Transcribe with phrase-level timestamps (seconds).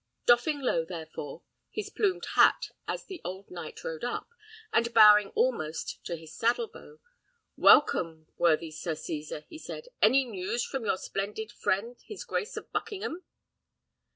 [0.25, 4.31] Doffing low, therefore, his plumed hat as the old knight rode up,
[4.73, 6.99] and bowing almost to his saddle bow,
[7.55, 12.71] "Welcome, worthy Sir Cesar," he said; "any news from your splendid friend his Grace of
[12.71, 13.23] Buckingham?"